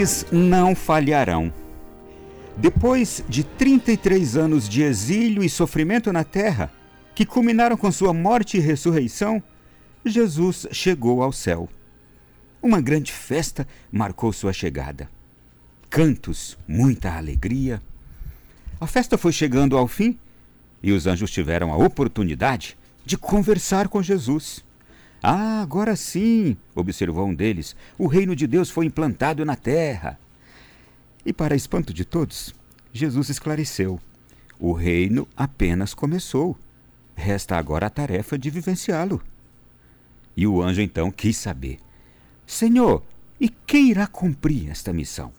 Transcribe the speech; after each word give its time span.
Eles 0.00 0.24
não 0.32 0.74
falharão. 0.74 1.52
Depois 2.56 3.22
de 3.28 3.44
33 3.44 4.34
anos 4.34 4.66
de 4.66 4.80
exílio 4.82 5.44
e 5.44 5.48
sofrimento 5.50 6.10
na 6.10 6.24
terra, 6.24 6.72
que 7.14 7.26
culminaram 7.26 7.76
com 7.76 7.92
sua 7.92 8.14
morte 8.14 8.56
e 8.56 8.60
ressurreição, 8.60 9.42
Jesus 10.02 10.66
chegou 10.72 11.22
ao 11.22 11.32
céu. 11.32 11.68
Uma 12.62 12.80
grande 12.80 13.12
festa 13.12 13.68
marcou 13.92 14.32
sua 14.32 14.54
chegada. 14.54 15.06
Cantos, 15.90 16.56
muita 16.66 17.14
alegria. 17.14 17.82
A 18.80 18.86
festa 18.86 19.18
foi 19.18 19.32
chegando 19.32 19.76
ao 19.76 19.86
fim 19.86 20.18
e 20.82 20.92
os 20.92 21.06
anjos 21.06 21.30
tiveram 21.30 21.70
a 21.70 21.76
oportunidade 21.76 22.74
de 23.04 23.18
conversar 23.18 23.86
com 23.86 24.02
Jesus. 24.02 24.64
Ah, 25.22 25.60
agora 25.60 25.96
sim, 25.96 26.56
observou 26.74 27.26
um 27.26 27.34
deles, 27.34 27.76
o 27.98 28.06
reino 28.06 28.34
de 28.34 28.46
Deus 28.46 28.70
foi 28.70 28.86
implantado 28.86 29.44
na 29.44 29.56
terra. 29.56 30.18
E, 31.24 31.32
para 31.32 31.54
espanto 31.54 31.92
de 31.92 32.04
todos, 32.04 32.54
Jesus 32.92 33.28
esclareceu: 33.28 34.00
o 34.60 34.74
reino 34.74 35.26
apenas 35.34 35.94
começou. 35.94 36.54
Resta 37.16 37.56
agora 37.56 37.86
a 37.86 37.90
tarefa 37.90 38.38
de 38.38 38.50
vivenciá-lo. 38.50 39.22
E 40.36 40.46
o 40.46 40.60
anjo 40.60 40.82
então 40.82 41.10
quis 41.10 41.38
saber: 41.38 41.78
Senhor, 42.46 43.02
e 43.40 43.48
quem 43.48 43.88
irá 43.90 44.06
cumprir 44.06 44.70
esta 44.70 44.92
missão? 44.92 45.32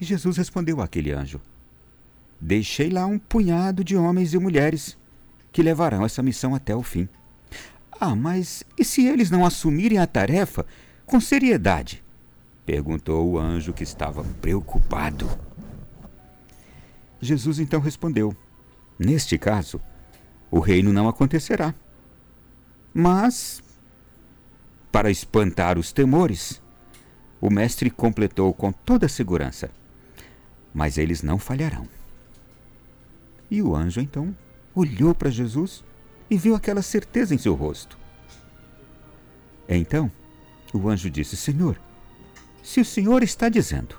E 0.00 0.04
Jesus 0.04 0.38
respondeu 0.38 0.80
àquele 0.80 1.12
anjo: 1.12 1.42
Deixei 2.40 2.88
lá 2.88 3.04
um 3.04 3.18
punhado 3.18 3.84
de 3.84 3.96
homens 3.96 4.32
e 4.32 4.38
mulheres 4.38 4.96
que 5.52 5.62
levarão 5.62 6.04
essa 6.04 6.22
missão 6.22 6.54
até 6.54 6.74
o 6.74 6.82
fim. 6.82 7.06
Ah, 7.98 8.14
mas 8.14 8.62
e 8.78 8.84
se 8.84 9.06
eles 9.06 9.30
não 9.30 9.44
assumirem 9.44 9.98
a 9.98 10.06
tarefa 10.06 10.66
com 11.06 11.20
seriedade? 11.20 12.04
perguntou 12.66 13.30
o 13.30 13.38
anjo 13.38 13.72
que 13.72 13.84
estava 13.84 14.24
preocupado. 14.42 15.30
Jesus 17.20 17.58
então 17.58 17.80
respondeu: 17.80 18.36
Neste 18.98 19.38
caso, 19.38 19.80
o 20.50 20.58
reino 20.58 20.92
não 20.92 21.08
acontecerá. 21.08 21.74
Mas, 22.92 23.62
para 24.90 25.10
espantar 25.10 25.78
os 25.78 25.92
temores, 25.92 26.60
o 27.40 27.50
mestre 27.50 27.88
completou 27.88 28.52
com 28.52 28.72
toda 28.72 29.08
segurança: 29.08 29.70
Mas 30.74 30.98
eles 30.98 31.22
não 31.22 31.38
falharão. 31.38 31.88
E 33.50 33.62
o 33.62 33.76
anjo 33.76 34.00
então 34.00 34.36
olhou 34.74 35.14
para 35.14 35.30
Jesus 35.30 35.84
e 36.30 36.36
viu 36.36 36.54
aquela 36.54 36.82
certeza 36.82 37.34
em 37.34 37.38
seu 37.38 37.54
rosto. 37.54 37.98
Então, 39.68 40.10
o 40.72 40.88
anjo 40.88 41.10
disse: 41.10 41.36
Senhor, 41.36 41.80
se 42.62 42.80
o 42.80 42.84
Senhor 42.84 43.22
está 43.22 43.48
dizendo 43.48 43.96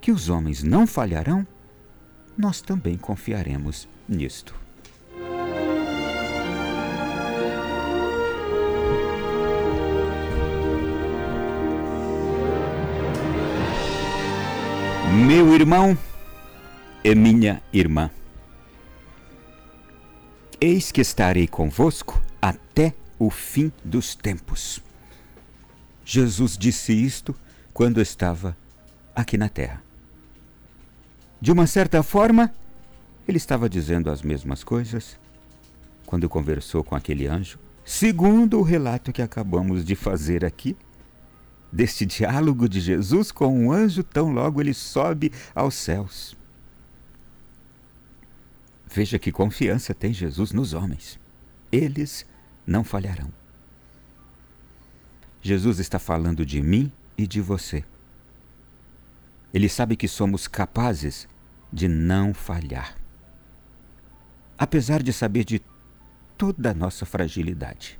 que 0.00 0.10
os 0.10 0.28
homens 0.28 0.62
não 0.62 0.86
falharão, 0.86 1.46
nós 2.36 2.60
também 2.60 2.96
confiaremos 2.96 3.88
nisto. 4.08 4.54
Meu 15.26 15.54
irmão 15.54 15.96
e 17.04 17.14
minha 17.14 17.62
irmã, 17.72 18.10
eis 20.60 20.92
que 20.92 21.00
estarei 21.00 21.48
convosco 21.48 22.20
até 22.40 22.94
o 23.18 23.30
fim 23.30 23.72
dos 23.82 24.14
tempos. 24.14 24.82
Jesus 26.04 26.56
disse 26.58 26.92
isto 26.92 27.34
quando 27.72 28.00
estava 28.00 28.56
aqui 29.14 29.38
na 29.38 29.48
terra. 29.48 29.82
De 31.40 31.50
uma 31.50 31.66
certa 31.66 32.02
forma, 32.02 32.52
ele 33.26 33.38
estava 33.38 33.70
dizendo 33.70 34.10
as 34.10 34.20
mesmas 34.20 34.62
coisas 34.62 35.18
quando 36.04 36.28
conversou 36.28 36.84
com 36.84 36.94
aquele 36.94 37.26
anjo, 37.26 37.58
segundo 37.84 38.58
o 38.58 38.62
relato 38.62 39.12
que 39.12 39.22
acabamos 39.22 39.84
de 39.84 39.94
fazer 39.94 40.44
aqui, 40.44 40.76
deste 41.72 42.04
diálogo 42.04 42.68
de 42.68 42.80
Jesus 42.80 43.30
com 43.30 43.66
um 43.66 43.72
anjo 43.72 44.02
tão 44.02 44.32
logo 44.32 44.60
ele 44.60 44.74
sobe 44.74 45.32
aos 45.54 45.74
céus. 45.74 46.39
Veja 48.92 49.20
que 49.20 49.30
confiança 49.30 49.94
tem 49.94 50.12
Jesus 50.12 50.50
nos 50.50 50.74
homens. 50.74 51.18
Eles 51.70 52.26
não 52.66 52.82
falharão. 52.82 53.32
Jesus 55.40 55.78
está 55.78 55.98
falando 55.98 56.44
de 56.44 56.60
mim 56.60 56.92
e 57.16 57.24
de 57.24 57.40
você. 57.40 57.84
Ele 59.54 59.68
sabe 59.68 59.96
que 59.96 60.08
somos 60.08 60.48
capazes 60.48 61.28
de 61.72 61.86
não 61.86 62.34
falhar. 62.34 62.96
Apesar 64.58 65.02
de 65.02 65.12
saber 65.12 65.44
de 65.44 65.62
toda 66.36 66.72
a 66.72 66.74
nossa 66.74 67.06
fragilidade. 67.06 67.98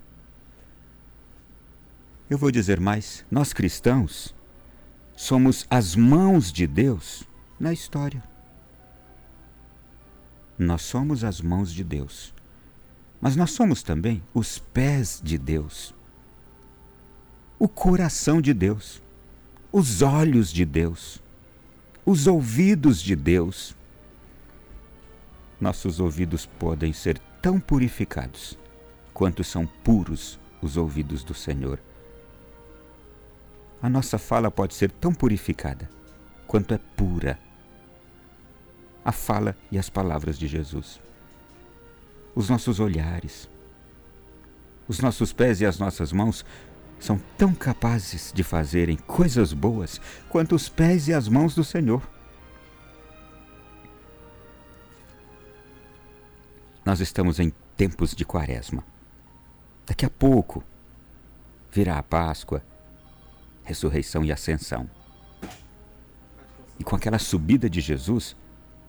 Eu 2.28 2.36
vou 2.36 2.50
dizer 2.50 2.80
mais: 2.80 3.24
nós 3.30 3.52
cristãos 3.52 4.34
somos 5.16 5.66
as 5.70 5.94
mãos 5.94 6.52
de 6.52 6.66
Deus 6.66 7.24
na 7.58 7.72
história. 7.72 8.29
Nós 10.62 10.82
somos 10.82 11.24
as 11.24 11.40
mãos 11.40 11.72
de 11.72 11.82
Deus, 11.82 12.32
mas 13.20 13.34
nós 13.34 13.50
somos 13.50 13.82
também 13.82 14.22
os 14.32 14.58
pés 14.58 15.20
de 15.24 15.36
Deus, 15.36 15.94
o 17.58 17.68
coração 17.68 18.40
de 18.40 18.54
Deus, 18.54 19.02
os 19.72 20.02
olhos 20.02 20.52
de 20.52 20.64
Deus 20.64 21.20
os 22.04 22.26
ouvidos 22.26 23.00
de 23.00 23.14
Deus. 23.14 23.76
Nossos 25.60 26.00
ouvidos 26.00 26.44
podem 26.44 26.92
ser 26.92 27.18
tão 27.40 27.60
purificados 27.60 28.58
quanto 29.12 29.44
são 29.44 29.64
puros 29.66 30.38
os 30.62 30.76
ouvidos 30.76 31.22
do 31.22 31.34
Senhor. 31.34 31.78
A 33.82 33.88
nossa 33.88 34.18
fala 34.18 34.50
pode 34.50 34.74
ser 34.74 34.90
tão 34.90 35.12
purificada 35.12 35.88
quanto 36.46 36.74
é 36.74 36.78
pura 36.78 37.38
a 39.04 39.12
fala 39.12 39.56
e 39.70 39.78
as 39.78 39.88
palavras 39.88 40.38
de 40.38 40.46
Jesus. 40.46 41.00
Os 42.34 42.48
nossos 42.48 42.80
olhares, 42.80 43.48
os 44.86 45.00
nossos 45.00 45.32
pés 45.32 45.60
e 45.60 45.66
as 45.66 45.78
nossas 45.78 46.12
mãos 46.12 46.44
são 46.98 47.18
tão 47.38 47.54
capazes 47.54 48.32
de 48.32 48.42
fazerem 48.42 48.96
coisas 48.96 49.52
boas 49.52 50.00
quanto 50.28 50.54
os 50.54 50.68
pés 50.68 51.08
e 51.08 51.14
as 51.14 51.28
mãos 51.28 51.54
do 51.54 51.64
Senhor. 51.64 52.06
Nós 56.84 57.00
estamos 57.00 57.40
em 57.40 57.52
tempos 57.76 58.14
de 58.14 58.24
quaresma. 58.24 58.84
Daqui 59.86 60.04
a 60.04 60.10
pouco 60.10 60.62
virá 61.70 61.98
a 61.98 62.02
Páscoa, 62.02 62.62
ressurreição 63.64 64.24
e 64.24 64.32
ascensão. 64.32 64.88
E 66.78 66.84
com 66.84 66.96
aquela 66.96 67.18
subida 67.18 67.68
de 67.68 67.80
Jesus, 67.80 68.36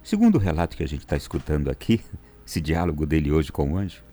segundo 0.04 0.36
o 0.36 0.40
relato 0.40 0.76
que 0.76 0.84
a 0.84 0.88
gente 0.88 1.02
está 1.02 1.16
escutando 1.16 1.70
aqui, 1.70 2.02
esse 2.46 2.60
diálogo 2.60 3.06
dele 3.06 3.32
hoje 3.32 3.52
com 3.52 3.74
o 3.74 3.78
anjo, 3.78 4.04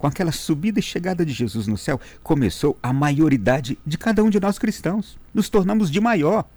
com 0.00 0.06
aquela 0.06 0.32
subida 0.32 0.80
e 0.80 0.82
chegada 0.82 1.26
de 1.26 1.32
Jesus 1.32 1.66
no 1.66 1.76
céu, 1.76 2.00
começou 2.22 2.78
a 2.82 2.90
maioridade 2.90 3.78
de 3.84 3.98
cada 3.98 4.24
um 4.24 4.30
de 4.30 4.40
nós 4.40 4.58
cristãos. 4.58 5.18
Nos 5.34 5.50
tornamos 5.50 5.90
de 5.90 6.00
maior. 6.00 6.48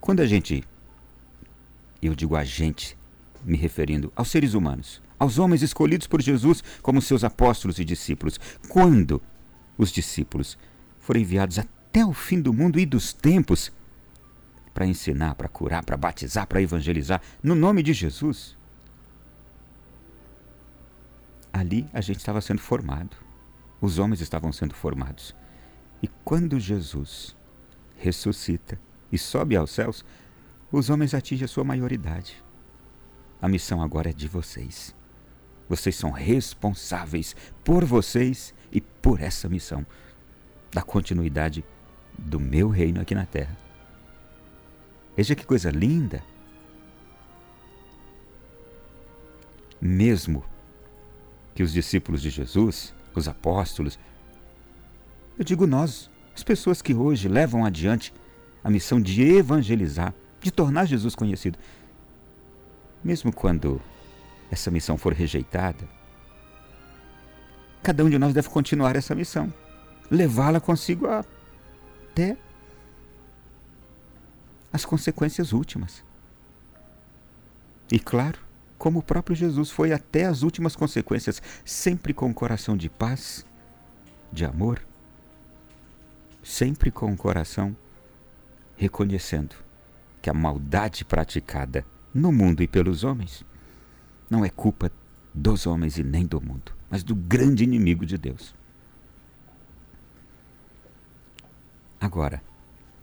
Quando 0.00 0.20
a 0.20 0.26
gente, 0.26 0.62
eu 2.00 2.14
digo 2.14 2.36
a 2.36 2.44
gente, 2.44 2.96
me 3.44 3.56
referindo 3.56 4.12
aos 4.14 4.28
seres 4.30 4.54
humanos, 4.54 5.02
aos 5.18 5.38
homens 5.38 5.60
escolhidos 5.60 6.06
por 6.06 6.22
Jesus 6.22 6.62
como 6.82 7.02
seus 7.02 7.24
apóstolos 7.24 7.80
e 7.80 7.84
discípulos, 7.84 8.38
quando 8.68 9.20
os 9.76 9.90
discípulos 9.90 10.56
foram 11.00 11.20
enviados 11.20 11.58
até 11.58 12.06
o 12.06 12.12
fim 12.12 12.40
do 12.40 12.52
mundo 12.52 12.78
e 12.78 12.86
dos 12.86 13.12
tempos 13.12 13.72
para 14.72 14.86
ensinar, 14.86 15.34
para 15.34 15.48
curar, 15.48 15.84
para 15.84 15.96
batizar, 15.96 16.46
para 16.46 16.62
evangelizar, 16.62 17.20
no 17.42 17.54
nome 17.54 17.82
de 17.82 17.92
Jesus, 17.92 18.56
ali 21.52 21.88
a 21.92 22.00
gente 22.00 22.18
estava 22.18 22.40
sendo 22.40 22.60
formado. 22.60 23.16
Os 23.80 23.98
homens 23.98 24.20
estavam 24.20 24.52
sendo 24.52 24.74
formados. 24.74 25.34
E 26.02 26.08
quando 26.24 26.60
Jesus 26.60 27.36
ressuscita 27.96 28.78
e 29.10 29.18
sobe 29.18 29.56
aos 29.56 29.70
céus, 29.70 30.04
os 30.70 30.88
homens 30.88 31.14
atingem 31.14 31.44
a 31.44 31.48
sua 31.48 31.64
maioridade. 31.64 32.42
A 33.40 33.48
missão 33.48 33.82
agora 33.82 34.10
é 34.10 34.12
de 34.12 34.28
vocês. 34.28 34.94
Vocês 35.68 35.96
são 35.96 36.10
responsáveis 36.10 37.34
por 37.64 37.84
vocês 37.84 38.54
e 38.72 38.80
por 38.80 39.20
essa 39.20 39.48
missão 39.48 39.86
da 40.72 40.82
continuidade 40.82 41.64
do 42.18 42.38
meu 42.38 42.68
reino 42.68 43.00
aqui 43.00 43.14
na 43.14 43.26
terra. 43.26 43.69
Veja 45.16 45.34
que 45.34 45.44
coisa 45.44 45.70
linda! 45.70 46.22
Mesmo 49.80 50.44
que 51.54 51.62
os 51.62 51.72
discípulos 51.72 52.20
de 52.20 52.30
Jesus, 52.30 52.94
os 53.14 53.26
apóstolos, 53.26 53.98
eu 55.38 55.44
digo 55.44 55.66
nós, 55.66 56.10
as 56.34 56.42
pessoas 56.42 56.82
que 56.82 56.94
hoje 56.94 57.28
levam 57.28 57.64
adiante 57.64 58.12
a 58.62 58.70
missão 58.70 59.00
de 59.00 59.22
evangelizar, 59.22 60.14
de 60.40 60.50
tornar 60.50 60.84
Jesus 60.84 61.14
conhecido. 61.14 61.58
Mesmo 63.02 63.32
quando 63.32 63.80
essa 64.50 64.70
missão 64.70 64.98
for 64.98 65.12
rejeitada, 65.12 65.88
cada 67.82 68.04
um 68.04 68.10
de 68.10 68.18
nós 68.18 68.34
deve 68.34 68.48
continuar 68.50 68.96
essa 68.96 69.14
missão, 69.14 69.52
levá-la 70.10 70.60
consigo 70.60 71.06
até 71.06 72.36
as 74.72 74.84
consequências 74.84 75.52
últimas. 75.52 76.04
E 77.90 77.98
claro, 77.98 78.38
como 78.78 79.00
o 79.00 79.02
próprio 79.02 79.36
Jesus 79.36 79.70
foi 79.70 79.92
até 79.92 80.26
as 80.26 80.42
últimas 80.42 80.76
consequências, 80.76 81.42
sempre 81.64 82.14
com 82.14 82.30
o 82.30 82.34
coração 82.34 82.76
de 82.76 82.88
paz, 82.88 83.44
de 84.32 84.44
amor, 84.44 84.80
sempre 86.42 86.90
com 86.90 87.12
o 87.12 87.16
coração 87.16 87.76
reconhecendo 88.76 89.54
que 90.22 90.30
a 90.30 90.34
maldade 90.34 91.04
praticada 91.04 91.84
no 92.14 92.32
mundo 92.32 92.62
e 92.62 92.68
pelos 92.68 93.04
homens 93.04 93.44
não 94.30 94.44
é 94.44 94.48
culpa 94.48 94.90
dos 95.34 95.66
homens 95.66 95.98
e 95.98 96.02
nem 96.02 96.26
do 96.26 96.40
mundo, 96.40 96.72
mas 96.88 97.02
do 97.02 97.14
grande 97.14 97.64
inimigo 97.64 98.06
de 98.06 98.16
Deus. 98.16 98.54
Agora, 102.00 102.42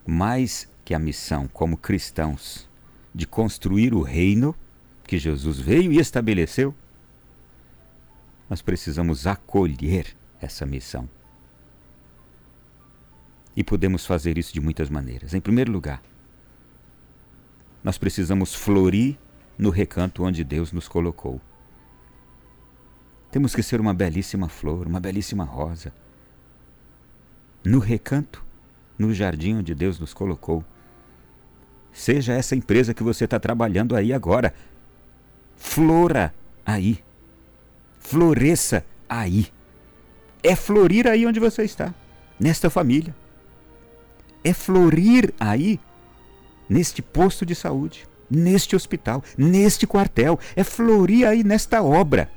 mais 0.05 0.67
que 0.87 0.93
a 0.93 0.99
missão 0.99 1.49
como 1.49 1.75
cristãos 1.75 2.65
de 3.13 3.27
construir 3.27 3.93
o 3.93 4.01
reino 4.01 4.55
que 5.03 5.17
Jesus 5.17 5.59
veio 5.59 5.91
e 5.91 5.99
estabeleceu, 5.99 6.73
nós 8.49 8.61
precisamos 8.61 9.27
acolher 9.27 10.15
essa 10.39 10.65
missão. 10.65 11.09
E 13.53 13.65
podemos 13.65 14.05
fazer 14.05 14.37
isso 14.37 14.53
de 14.53 14.61
muitas 14.61 14.89
maneiras. 14.89 15.33
Em 15.33 15.41
primeiro 15.41 15.73
lugar, 15.73 16.01
nós 17.83 17.97
precisamos 17.97 18.55
florir 18.55 19.17
no 19.57 19.69
recanto 19.69 20.23
onde 20.23 20.41
Deus 20.41 20.71
nos 20.71 20.87
colocou. 20.87 21.41
Temos 23.29 23.53
que 23.53 23.61
ser 23.61 23.81
uma 23.81 23.93
belíssima 23.93 24.47
flor, 24.47 24.87
uma 24.87 25.01
belíssima 25.01 25.43
rosa. 25.43 25.93
No 27.61 27.79
recanto, 27.79 28.41
no 28.97 29.13
jardim 29.13 29.55
onde 29.55 29.75
Deus 29.75 29.99
nos 29.99 30.13
colocou. 30.13 30.63
Seja 31.97 32.33
essa 32.33 32.55
empresa 32.55 32.94
que 32.94 33.01
você 33.01 33.25
está 33.25 33.39
trabalhando 33.39 33.95
aí 33.95 34.13
agora. 34.13 34.53
Flora 35.55 36.31
aí. 36.63 36.99
Floresça 37.99 38.85
aí. 39.09 39.47
É 40.44 40.55
florir 40.55 41.07
aí 41.07 41.25
onde 41.25 41.39
você 41.39 41.63
está, 41.63 41.91
nesta 42.39 42.69
família. 42.69 43.15
É 44.44 44.53
florir 44.53 45.33
aí, 45.39 45.79
neste 46.69 47.01
posto 47.01 47.44
de 47.44 47.55
saúde, 47.55 48.07
neste 48.29 48.75
hospital, 48.75 49.23
neste 49.35 49.88
quartel. 49.88 50.39
É 50.55 50.63
florir 50.63 51.27
aí 51.27 51.44
nesta 51.44 51.81
obra. 51.81 52.29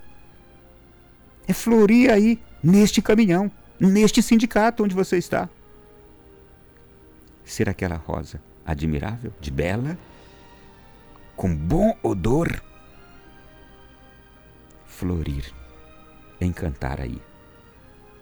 É 1.47 1.53
florir 1.53 2.11
aí 2.11 2.41
neste 2.63 3.03
caminhão, 3.03 3.51
neste 3.79 4.23
sindicato 4.23 4.83
onde 4.83 4.95
você 4.95 5.19
está. 5.19 5.51
Ser 7.45 7.69
aquela 7.69 7.97
rosa 7.97 8.41
admirável, 8.71 9.33
de 9.41 9.51
bela, 9.51 9.99
com 11.37 11.55
bom 11.55 11.97
odor. 12.03 12.63
Florir, 14.87 15.53
encantar 16.41 17.01
aí. 17.01 17.21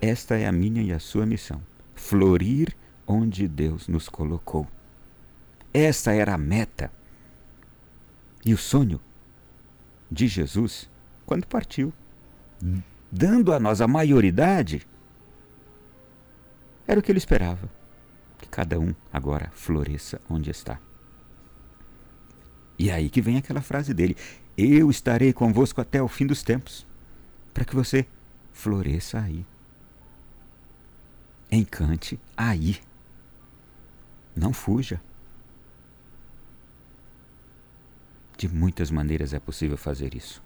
Esta 0.00 0.36
é 0.36 0.46
a 0.46 0.52
minha 0.52 0.82
e 0.82 0.92
a 0.92 1.00
sua 1.00 1.26
missão. 1.26 1.60
Florir 1.94 2.76
onde 3.06 3.48
Deus 3.48 3.88
nos 3.88 4.08
colocou. 4.08 4.66
Essa 5.72 6.12
era 6.12 6.34
a 6.34 6.38
meta 6.38 6.90
e 8.44 8.54
o 8.54 8.58
sonho 8.58 9.00
de 10.10 10.26
Jesus 10.26 10.88
quando 11.26 11.46
partiu, 11.46 11.92
dando 13.10 13.52
a 13.52 13.60
nós 13.60 13.80
a 13.80 13.86
maioridade. 13.86 14.86
Era 16.86 17.00
o 17.00 17.02
que 17.02 17.12
ele 17.12 17.18
esperava, 17.18 17.68
que 18.38 18.48
cada 18.48 18.78
um 18.78 18.94
agora 19.12 19.50
floresça 19.54 20.20
onde 20.28 20.50
está. 20.50 20.80
E 22.78 22.90
é 22.90 22.94
aí 22.94 23.10
que 23.10 23.20
vem 23.20 23.36
aquela 23.36 23.60
frase 23.60 23.92
dele: 23.92 24.16
Eu 24.56 24.90
estarei 24.90 25.32
convosco 25.32 25.80
até 25.80 26.00
o 26.00 26.08
fim 26.08 26.26
dos 26.26 26.42
tempos, 26.42 26.86
para 27.52 27.64
que 27.64 27.74
você 27.74 28.06
floresça 28.52 29.20
aí. 29.20 29.44
Encante 31.50 32.20
aí. 32.36 32.80
Não 34.36 34.52
fuja. 34.52 35.00
De 38.36 38.48
muitas 38.48 38.90
maneiras 38.90 39.34
é 39.34 39.40
possível 39.40 39.76
fazer 39.76 40.14
isso. 40.14 40.40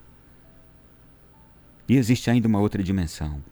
E 1.87 1.97
existe 1.97 2.31
ainda 2.31 2.49
uma 2.49 2.61
outra 2.61 2.83
dimensão. 2.83 3.43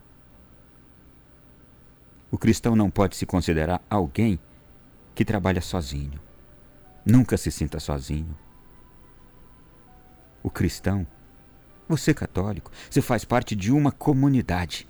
O 2.30 2.38
cristão 2.38 2.76
não 2.76 2.90
pode 2.90 3.16
se 3.16 3.26
considerar 3.26 3.82
alguém 3.90 4.38
que 5.14 5.24
trabalha 5.24 5.60
sozinho. 5.60 6.20
Nunca 7.04 7.36
se 7.36 7.50
sinta 7.50 7.80
sozinho. 7.80 8.36
O 10.42 10.48
cristão, 10.48 11.06
você 11.88 12.14
católico, 12.14 12.70
você 12.88 13.02
faz 13.02 13.24
parte 13.24 13.56
de 13.56 13.72
uma 13.72 13.90
comunidade. 13.90 14.88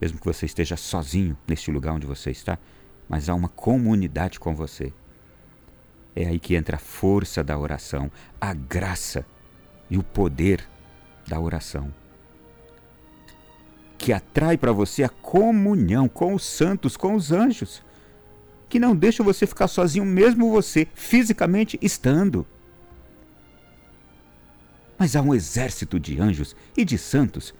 Mesmo 0.00 0.18
que 0.18 0.26
você 0.26 0.46
esteja 0.46 0.76
sozinho 0.76 1.36
neste 1.46 1.70
lugar 1.70 1.92
onde 1.94 2.06
você 2.06 2.30
está, 2.30 2.58
mas 3.08 3.28
há 3.28 3.34
uma 3.34 3.48
comunidade 3.48 4.38
com 4.38 4.54
você. 4.54 4.92
É 6.14 6.26
aí 6.26 6.38
que 6.38 6.54
entra 6.54 6.76
a 6.76 6.80
força 6.80 7.42
da 7.42 7.58
oração, 7.58 8.10
a 8.40 8.54
graça 8.54 9.26
e 9.90 9.98
o 9.98 10.02
poder 10.02 10.66
da 11.26 11.38
oração. 11.40 11.92
Que 13.98 14.12
atrai 14.12 14.56
para 14.56 14.72
você 14.72 15.02
a 15.02 15.08
comunhão 15.08 16.08
com 16.08 16.34
os 16.34 16.44
santos, 16.44 16.96
com 16.96 17.14
os 17.14 17.32
anjos. 17.32 17.82
Que 18.68 18.78
não 18.78 18.94
deixa 18.94 19.22
você 19.22 19.46
ficar 19.46 19.68
sozinho, 19.68 20.04
mesmo 20.04 20.50
você 20.50 20.86
fisicamente 20.94 21.78
estando. 21.80 22.46
Mas 24.98 25.14
há 25.14 25.22
um 25.22 25.34
exército 25.34 26.00
de 26.00 26.20
anjos 26.20 26.56
e 26.76 26.84
de 26.84 26.96
santos 26.98 27.54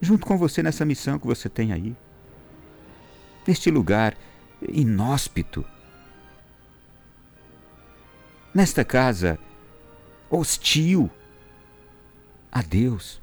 junto 0.00 0.26
com 0.26 0.36
você 0.36 0.62
nessa 0.62 0.84
missão 0.84 1.18
que 1.18 1.26
você 1.26 1.48
tem 1.48 1.72
aí. 1.72 1.96
Neste 3.46 3.70
lugar 3.70 4.16
inóspito. 4.68 5.64
Nesta 8.54 8.84
casa 8.84 9.38
hostil 10.30 11.10
a 12.50 12.62
Deus. 12.62 13.20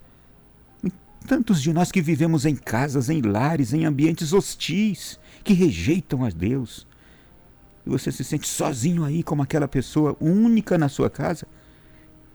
Tantos 1.28 1.62
de 1.62 1.72
nós 1.72 1.92
que 1.92 2.02
vivemos 2.02 2.46
em 2.46 2.56
casas, 2.56 3.10
em 3.10 3.22
lares, 3.22 3.74
em 3.74 3.86
ambientes 3.86 4.34
hostis, 4.34 5.20
que 5.44 5.54
rejeitam 5.54 6.24
a 6.24 6.30
Deus. 6.30 6.86
E 7.86 7.90
você 7.90 8.12
se 8.12 8.24
sente 8.24 8.48
sozinho 8.48 9.04
aí, 9.04 9.24
como 9.24 9.42
aquela 9.42 9.68
pessoa 9.68 10.18
única 10.20 10.78
na 10.78 10.90
sua 10.90 11.10
casa, 11.10 11.48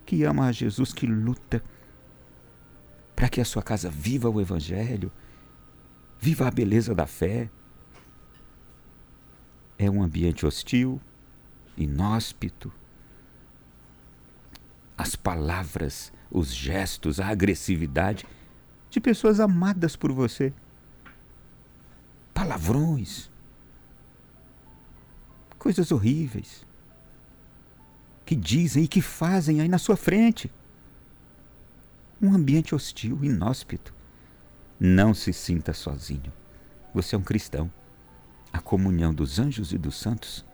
que 0.07 0.25
ama 0.25 0.47
a 0.47 0.52
Jesus, 0.52 0.92
que 0.92 1.07
luta 1.07 1.62
para 3.14 3.28
que 3.28 3.40
a 3.40 3.45
sua 3.45 3.62
casa 3.62 3.90
viva 3.90 4.30
o 4.30 4.40
Evangelho, 4.40 5.11
viva 6.21 6.47
a 6.47 6.50
beleza 6.50 6.95
da 6.95 7.07
fé. 7.07 7.50
É 9.76 9.90
um 9.90 10.02
ambiente 10.02 10.47
hostil, 10.47 11.00
inóspito. 11.76 12.73
As 14.97 15.14
palavras, 15.14 16.12
os 16.30 16.54
gestos, 16.54 17.21
a 17.21 17.26
agressividade 17.28 18.25
de 18.90 19.00
pessoas 19.00 19.40
amadas 19.40 19.97
por 19.97 20.12
você. 20.12 20.52
Palavrões. 22.33 23.30
Coisas 25.59 25.90
horríveis. 25.90 26.66
Que 28.25 28.37
dizem 28.37 28.85
e 28.85 28.88
que 28.88 29.00
fazem 29.00 29.61
aí 29.61 29.68
na 29.68 29.78
sua 29.78 29.97
frente 29.97 30.50
um 32.21 32.35
ambiente 32.35 32.75
hostil, 32.75 33.25
inóspito. 33.25 33.95
Não 34.78 35.14
se 35.14 35.33
sinta 35.33 35.73
sozinho. 35.73 36.33
Você 36.92 37.14
é 37.14 37.18
um 37.18 37.23
cristão. 37.23 37.71
A 38.52 38.61
comunhão 38.61 39.14
dos 39.14 39.38
anjos 39.38 39.73
e 39.73 39.78
dos 39.78 39.97
santos 39.97 40.45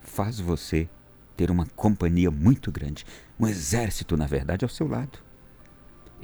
faz 0.00 0.38
você 0.38 0.88
ter 1.36 1.50
uma 1.50 1.66
companhia 1.66 2.30
muito 2.30 2.70
grande, 2.70 3.04
um 3.38 3.46
exército, 3.46 4.16
na 4.16 4.26
verdade, 4.26 4.64
ao 4.64 4.68
seu 4.68 4.86
lado. 4.86 5.18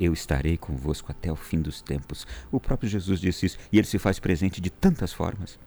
Eu 0.01 0.15
estarei 0.15 0.57
convosco 0.57 1.13
até 1.13 1.31
o 1.31 1.37
fim 1.37 1.61
dos 1.61 1.83
tempos. 1.83 2.27
O 2.51 2.59
próprio 2.59 2.89
Jesus 2.89 3.21
disse 3.21 3.45
isso 3.45 3.59
e 3.71 3.77
ele 3.77 3.87
se 3.87 3.99
faz 3.99 4.19
presente 4.19 4.59
de 4.59 4.71
tantas 4.71 5.13
formas. 5.13 5.59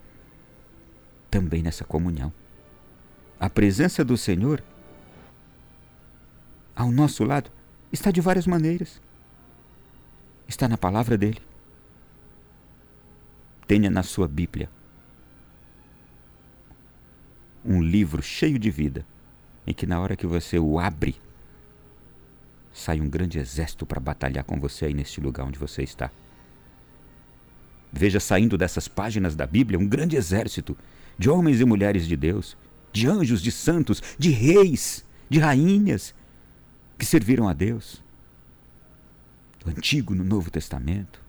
Também 1.29 1.61
nessa 1.61 1.85
comunhão. 1.85 2.33
A 3.39 3.47
presença 3.47 4.03
do 4.03 4.17
Senhor 4.17 4.63
ao 6.75 6.91
nosso 6.91 7.23
lado 7.23 7.51
está 7.91 8.09
de 8.09 8.21
várias 8.21 8.47
maneiras. 8.47 8.99
Está 10.47 10.67
na 10.67 10.79
palavra 10.79 11.15
dele. 11.15 11.39
tenha 13.67 13.89
na 13.89 14.03
sua 14.03 14.27
Bíblia 14.27 14.69
um 17.63 17.81
livro 17.81 18.21
cheio 18.21 18.59
de 18.59 18.69
vida, 18.69 19.05
em 19.65 19.73
que 19.73 19.85
na 19.85 19.99
hora 19.99 20.15
que 20.15 20.27
você 20.27 20.59
o 20.59 20.79
abre, 20.79 21.15
sai 22.73 22.99
um 22.99 23.07
grande 23.07 23.37
exército 23.37 23.85
para 23.85 23.99
batalhar 23.99 24.43
com 24.43 24.59
você 24.59 24.85
aí 24.85 24.93
neste 24.93 25.21
lugar 25.21 25.45
onde 25.45 25.59
você 25.59 25.83
está. 25.83 26.11
Veja 27.91 28.19
saindo 28.19 28.57
dessas 28.57 28.87
páginas 28.87 29.35
da 29.35 29.45
Bíblia 29.45 29.77
um 29.77 29.87
grande 29.87 30.15
exército 30.15 30.75
de 31.17 31.29
homens 31.29 31.61
e 31.61 31.65
mulheres 31.65 32.07
de 32.07 32.15
Deus, 32.15 32.57
de 32.91 33.07
anjos, 33.07 33.41
de 33.41 33.51
santos, 33.51 34.01
de 34.17 34.31
reis, 34.31 35.05
de 35.29 35.39
rainhas 35.39 36.15
que 36.97 37.05
serviram 37.05 37.47
a 37.47 37.53
Deus. 37.53 38.01
No 39.63 39.71
Antigo, 39.71 40.15
no 40.15 40.23
Novo 40.23 40.49
Testamento. 40.49 41.22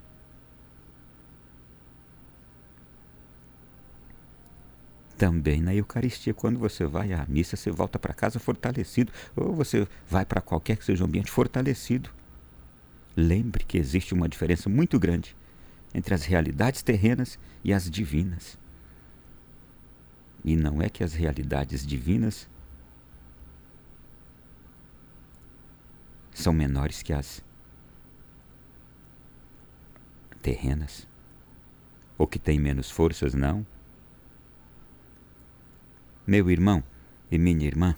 Também 5.24 5.62
na 5.62 5.74
Eucaristia, 5.74 6.34
quando 6.34 6.58
você 6.58 6.84
vai 6.84 7.14
à 7.14 7.24
missa, 7.26 7.56
você 7.56 7.70
volta 7.70 7.98
para 7.98 8.12
casa 8.12 8.38
fortalecido, 8.38 9.10
ou 9.34 9.54
você 9.54 9.88
vai 10.06 10.22
para 10.22 10.42
qualquer 10.42 10.76
que 10.76 10.84
seja 10.84 11.02
o 11.02 11.06
ambiente 11.06 11.30
fortalecido. 11.30 12.10
Lembre 13.16 13.64
que 13.64 13.78
existe 13.78 14.12
uma 14.12 14.28
diferença 14.28 14.68
muito 14.68 14.98
grande 14.98 15.34
entre 15.94 16.12
as 16.12 16.26
realidades 16.26 16.82
terrenas 16.82 17.38
e 17.64 17.72
as 17.72 17.90
divinas. 17.90 18.58
E 20.44 20.54
não 20.56 20.82
é 20.82 20.90
que 20.90 21.02
as 21.02 21.14
realidades 21.14 21.86
divinas 21.86 22.46
são 26.34 26.52
menores 26.52 27.02
que 27.02 27.14
as 27.14 27.42
terrenas, 30.42 31.08
ou 32.18 32.26
que 32.26 32.38
têm 32.38 32.60
menos 32.60 32.90
forças, 32.90 33.32
não. 33.32 33.64
Meu 36.26 36.50
irmão 36.50 36.82
e 37.30 37.38
minha 37.38 37.66
irmã, 37.66 37.94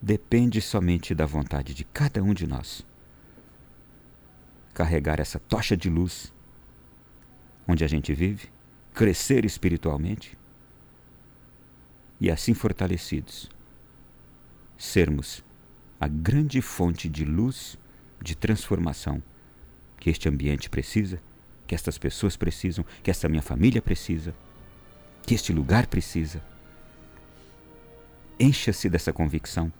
depende 0.00 0.60
somente 0.60 1.14
da 1.14 1.26
vontade 1.26 1.74
de 1.74 1.84
cada 1.84 2.22
um 2.22 2.32
de 2.32 2.46
nós 2.46 2.86
carregar 4.72 5.18
essa 5.18 5.38
tocha 5.40 5.76
de 5.76 5.90
luz 5.90 6.32
onde 7.66 7.84
a 7.84 7.88
gente 7.88 8.14
vive, 8.14 8.48
crescer 8.94 9.44
espiritualmente 9.44 10.38
e 12.20 12.30
assim 12.30 12.54
fortalecidos, 12.54 13.50
sermos 14.78 15.44
a 16.00 16.08
grande 16.08 16.62
fonte 16.62 17.08
de 17.08 17.24
luz, 17.24 17.76
de 18.22 18.34
transformação 18.36 19.22
que 19.98 20.08
este 20.08 20.28
ambiente 20.28 20.70
precisa, 20.70 21.20
que 21.66 21.74
estas 21.74 21.98
pessoas 21.98 22.36
precisam, 22.36 22.84
que 23.02 23.10
esta 23.10 23.28
minha 23.28 23.42
família 23.42 23.82
precisa, 23.82 24.34
que 25.26 25.34
este 25.34 25.52
lugar 25.52 25.86
precisa. 25.86 26.42
Encha-se 28.40 28.88
dessa 28.88 29.12
convicção 29.12 29.72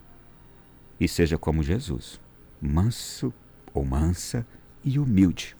e 0.99 1.07
seja 1.07 1.39
como 1.39 1.63
Jesus, 1.63 2.21
manso 2.61 3.33
ou 3.73 3.85
mansa 3.85 4.45
e 4.85 4.99
humilde, 4.99 5.57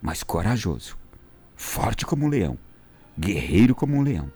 mas 0.00 0.22
corajoso, 0.22 0.96
forte 1.56 2.06
como 2.06 2.26
um 2.26 2.28
leão, 2.28 2.56
guerreiro 3.18 3.74
como 3.74 3.96
um 3.96 4.02
leão, 4.02 4.30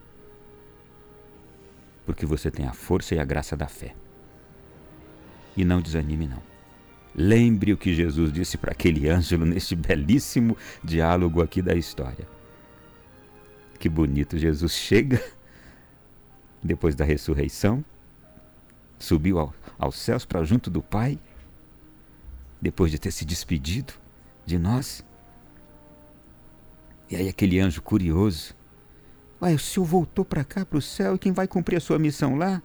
porque 2.05 2.27
você 2.27 2.51
tem 2.51 2.67
a 2.67 2.73
força 2.73 3.15
e 3.15 3.21
a 3.21 3.25
graça 3.25 3.57
da 3.57 3.69
fé. 3.69 3.95
E 5.57 5.65
não 5.65 5.81
desanime, 5.81 6.27
não. 6.27 6.43
Lembre 7.15 7.73
o 7.73 7.77
que 7.77 7.95
Jesus 7.95 8.33
disse 8.33 8.57
para 8.57 8.73
aquele 8.73 9.09
ângelo 9.09 9.45
neste 9.45 9.77
belíssimo 9.77 10.57
diálogo 10.83 11.43
aqui 11.43 11.61
da 11.61 11.75
história. 11.75 12.27
Que 13.79 13.89
bonito, 13.89 14.39
Jesus 14.39 14.73
chega 14.73 15.23
depois 16.63 16.95
da 16.95 17.05
ressurreição, 17.05 17.85
subiu 18.99 19.39
ao, 19.39 19.55
aos 19.79 19.97
céus 19.97 20.25
para 20.25 20.45
junto 20.45 20.71
do 20.71 20.83
Pai, 20.83 21.19
depois 22.61 22.91
de 22.91 22.99
ter 22.99 23.11
se 23.11 23.25
despedido 23.25 23.95
de 24.45 24.59
nós. 24.59 25.05
E 27.09 27.17
aí 27.17 27.29
aquele 27.29 27.59
anjo 27.59 27.83
curioso, 27.83 28.55
Ué, 29.43 29.55
o 29.55 29.59
senhor 29.59 29.87
voltou 29.87 30.25
para 30.25 30.45
cá, 30.45 30.67
para 30.67 30.79
o 30.79 30.83
céu, 30.83 31.15
e 31.15 31.19
quem 31.19 31.33
vai 31.33 31.49
cumprir 31.49 31.77
a 31.77 31.81
sua 31.81 31.99
missão 31.99 32.37
lá? 32.37 32.63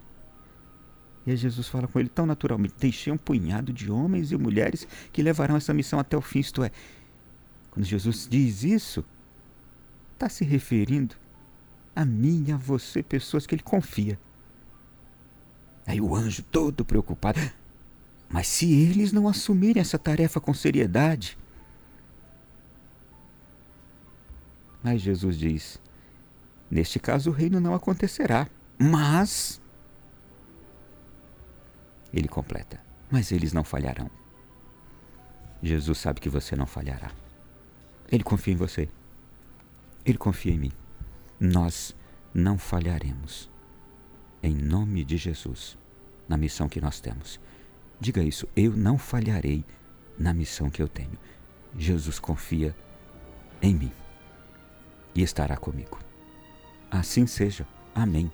E 1.26 1.30
aí 1.30 1.36
Jesus 1.36 1.66
fala 1.66 1.88
com 1.88 1.98
ele 1.98 2.08
tão 2.08 2.26
naturalmente: 2.26 2.74
Deixei 2.78 3.12
um 3.12 3.16
punhado 3.16 3.72
de 3.72 3.90
homens 3.90 4.30
e 4.30 4.36
mulheres 4.36 4.86
que 5.12 5.22
levarão 5.22 5.56
essa 5.56 5.72
missão 5.72 5.98
até 5.98 6.16
o 6.16 6.20
fim. 6.20 6.40
Isto 6.40 6.62
é, 6.62 6.70
quando 7.70 7.84
Jesus 7.86 8.28
diz 8.30 8.62
isso, 8.62 9.04
está 10.12 10.28
se 10.28 10.44
referindo 10.44 11.16
a 11.96 12.04
mim 12.04 12.44
e 12.46 12.52
a 12.52 12.56
você, 12.58 13.02
pessoas 13.02 13.46
que 13.46 13.54
ele 13.54 13.62
confia. 13.62 14.20
Aí 15.86 15.98
o 15.98 16.14
anjo, 16.14 16.42
todo 16.42 16.84
preocupado, 16.84 17.40
mas 18.28 18.46
se 18.46 18.70
eles 18.70 19.12
não 19.12 19.26
assumirem 19.26 19.80
essa 19.80 19.98
tarefa 19.98 20.38
com 20.38 20.52
seriedade. 20.52 21.38
Mas 24.82 25.00
Jesus 25.00 25.38
diz: 25.38 25.80
Neste 26.70 26.98
caso 26.98 27.30
o 27.30 27.32
reino 27.32 27.60
não 27.60 27.74
acontecerá, 27.74 28.46
mas 28.78 29.60
ele 32.12 32.28
completa: 32.28 32.78
Mas 33.10 33.32
eles 33.32 33.52
não 33.52 33.64
falharão. 33.64 34.10
Jesus 35.62 35.98
sabe 35.98 36.20
que 36.20 36.28
você 36.28 36.54
não 36.54 36.66
falhará. 36.66 37.10
Ele 38.10 38.22
confia 38.22 38.52
em 38.52 38.56
você. 38.56 38.88
Ele 40.04 40.18
confia 40.18 40.52
em 40.52 40.58
mim. 40.58 40.72
Nós 41.38 41.94
não 42.32 42.58
falharemos. 42.58 43.50
Em 44.42 44.54
nome 44.54 45.04
de 45.04 45.16
Jesus, 45.16 45.76
na 46.28 46.36
missão 46.36 46.68
que 46.68 46.80
nós 46.80 47.00
temos. 47.00 47.40
Diga 48.00 48.22
isso, 48.22 48.46
eu 48.54 48.76
não 48.76 48.98
falharei 48.98 49.64
na 50.18 50.32
missão 50.32 50.70
que 50.70 50.82
eu 50.82 50.88
tenho. 50.88 51.18
Jesus 51.76 52.18
confia 52.18 52.74
em 53.60 53.74
mim 53.74 53.92
e 55.14 55.22
estará 55.22 55.56
comigo. 55.56 55.98
Assim 56.90 57.26
seja. 57.26 57.66
Amém. 57.94 58.30